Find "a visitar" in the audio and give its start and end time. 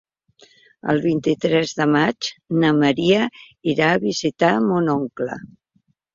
3.93-4.53